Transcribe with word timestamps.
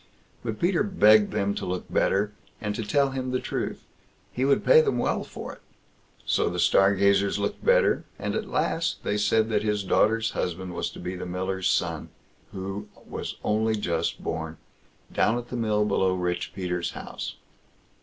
But 0.43 0.57
Peter 0.59 0.81
begged 0.81 1.31
them 1.31 1.53
to 1.53 1.63
look 1.63 1.85
better, 1.87 2.31
and 2.59 2.73
to 2.73 2.81
tell 2.81 3.11
him 3.11 3.29
the 3.29 3.39
truth; 3.39 3.83
he 4.31 4.43
would 4.43 4.65
pay 4.65 4.81
them 4.81 4.97
well 4.97 5.23
for 5.23 5.53
it. 5.53 5.61
So 6.25 6.49
the 6.49 6.57
Stargazers 6.57 7.37
looked 7.37 7.63
better, 7.63 8.03
and 8.17 8.33
at 8.33 8.47
last 8.47 9.03
they 9.03 9.15
said 9.17 9.47
that 9.49 9.61
his 9.61 9.83
daughter's 9.83 10.31
husband 10.31 10.73
was 10.73 10.89
to 10.93 10.99
be 10.99 11.15
the 11.15 11.27
miller's 11.27 11.69
son, 11.69 12.09
who 12.51 12.87
was 13.07 13.35
only 13.43 13.75
just 13.75 14.23
born, 14.23 14.57
down 15.13 15.37
at 15.37 15.49
the 15.49 15.55
mill 15.55 15.85
below 15.85 16.15
Rich 16.15 16.53
Peter's 16.55 16.93
house. 16.93 17.35